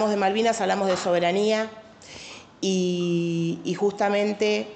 [0.00, 1.68] hablamos de Malvinas hablamos de soberanía
[2.62, 4.66] y, justamente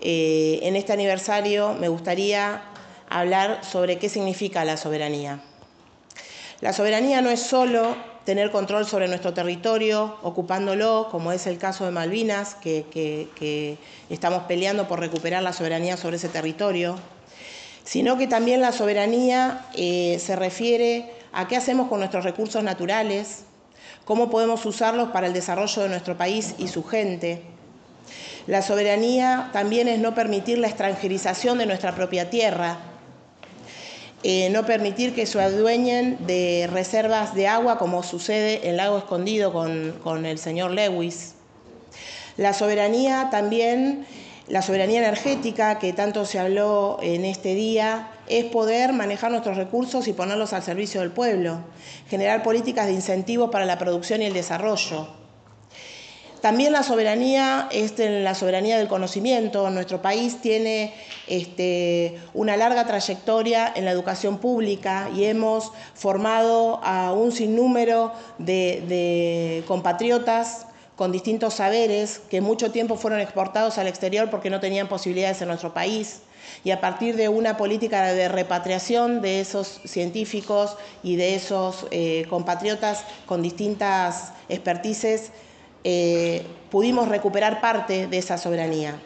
[0.00, 2.62] eh, en este aniversario me gustaría
[3.08, 5.40] hablar sobre qué significa la soberanía.
[6.60, 11.84] La soberanía no es solo tener control sobre nuestro territorio, ocupándolo, como es el caso
[11.84, 13.76] de Malvinas, que,
[14.08, 16.94] estamos peleando por recuperar la soberanía sobre ese territorio,
[17.82, 23.46] sino que también la soberanía eh, se refiere a qué hacemos con nuestros recursos naturales,
[24.04, 27.42] cómo podemos usarlos para el desarrollo de nuestro país y su gente.
[28.46, 32.78] La soberanía también es no permitir la extranjerización de nuestra propia tierra,
[34.22, 39.52] eh, no permitir que se adueñen de reservas de agua como sucede en Lago Escondido
[39.52, 41.34] con, con el señor Lewis.
[42.36, 44.06] La soberanía también,
[44.50, 50.08] la soberanía energética que tanto se habló en este día, es poder manejar nuestros recursos
[50.08, 51.60] y ponerlos al servicio del pueblo,
[52.08, 55.06] generar políticas de incentivos para la producción y el desarrollo.
[56.40, 59.70] También la soberanía es la soberanía del conocimiento.
[59.70, 60.94] Nuestro país tiene
[61.28, 69.62] este, una larga trayectoria en la educación pública y hemos formado a un sinnúmero de
[69.68, 70.66] compatriotas
[71.00, 75.48] con distintos saberes que mucho tiempo fueron exportados al exterior porque no tenían posibilidades en
[75.48, 76.20] nuestro país
[76.62, 82.26] y a partir de una política de repatriación de esos científicos y de esos eh,
[82.28, 85.30] compatriotas con distintas expertices,
[85.84, 89.00] eh, pudimos recuperar parte de esa soberanía.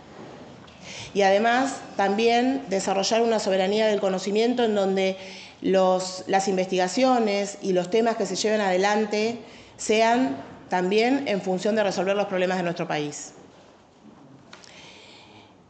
[1.15, 5.17] Y además también desarrollar una soberanía del conocimiento en donde
[5.61, 9.39] las investigaciones y los temas que se lleven adelante
[9.77, 13.35] sean también en función de resolver los problemas de nuestro país.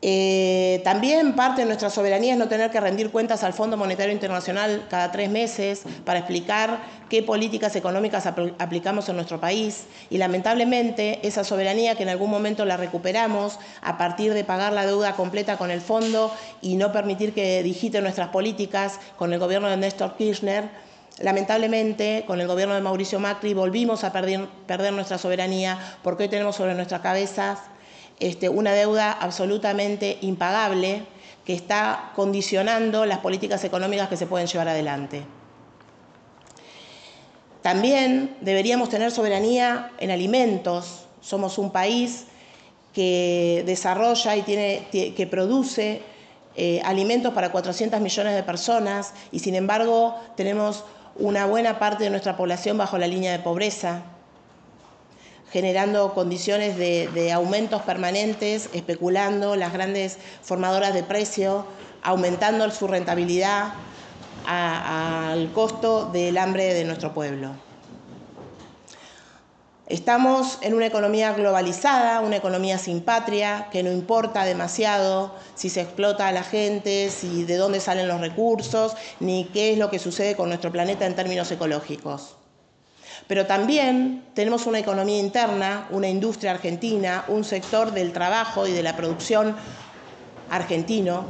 [0.00, 4.14] Eh, también parte de nuestra soberanía es no tener que rendir cuentas al Fondo Monetario
[4.14, 6.78] Internacional cada tres meses para explicar
[7.10, 9.84] qué políticas económicas aplicamos en nuestro país.
[10.08, 14.86] Y lamentablemente esa soberanía que en algún momento la recuperamos a partir de pagar la
[14.86, 19.68] deuda completa con el fondo y no permitir que digite nuestras políticas con el gobierno
[19.68, 20.70] de Néstor Kirchner,
[21.18, 26.56] Lamentablemente, con el gobierno de Mauricio Macri volvimos a perder, nuestra soberanía porque hoy tenemos
[26.56, 27.60] sobre nuestras cabezas
[28.18, 31.04] este, una deuda absolutamente impagable
[31.44, 35.22] que está condicionando las políticas económicas que se pueden llevar adelante.
[37.62, 41.06] También deberíamos tener soberanía en alimentos.
[41.20, 42.26] Somos un país
[42.92, 46.02] que desarrolla y tiene, que produce
[46.56, 50.84] eh, alimentos para 400 millones de personas y sin embargo tenemos
[51.16, 54.02] una buena parte de nuestra población bajo la línea de pobreza
[55.54, 61.64] generando condiciones de, aumentos permanentes, especulando las grandes formadoras de precio,
[62.02, 63.72] aumentando su rentabilidad
[64.46, 67.50] al costo del hambre de nuestro pueblo.
[69.86, 75.82] Estamos en una economía globalizada, una economía sin patria, que no importa demasiado si se
[75.82, 79.98] explota a la gente, si de dónde salen los recursos, ni qué es lo que
[79.98, 82.36] sucede con nuestro planeta en términos ecológicos.
[83.26, 88.82] Pero también tenemos una economía interna, una industria argentina, un sector del trabajo y de
[88.82, 89.54] la producción
[90.48, 91.26] argentino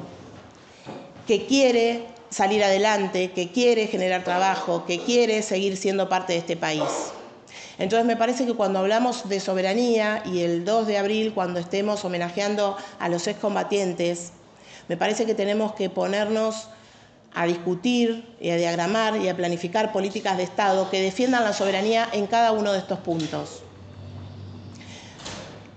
[1.27, 6.57] que quiere salir adelante, que quiere generar trabajo, que quiere seguir siendo parte de este
[6.57, 6.83] país.
[7.79, 12.05] Entonces me parece que cuando hablamos de soberanía y el 2 de abril, cuando estemos
[12.05, 14.33] homenajeando a los excombatientes,
[14.89, 16.69] me parece que tenemos que ponernos
[17.35, 22.09] a discutir y a diagramar y a planificar políticas de Estado que defiendan la soberanía
[22.13, 23.63] en cada uno de estos puntos.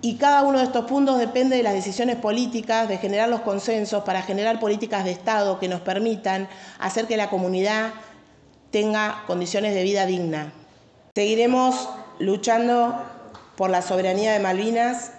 [0.02, 4.04] Y cada uno de estos puntos depende de las decisiones políticas, de generar los consensos
[4.04, 6.48] para generar políticas de Estado que nos permitan
[6.78, 7.94] hacer que la comunidad
[8.70, 10.54] tenga condiciones de vida digna.
[11.18, 11.90] Seguiremos
[12.20, 12.94] luchando
[13.56, 15.14] por la soberanía de Malvinas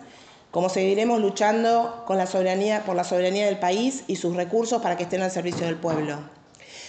[0.53, 4.97] como seguiremos luchando con la soberanía, por la soberanía del país y sus recursos para
[4.97, 6.20] que estén al servicio del pueblo.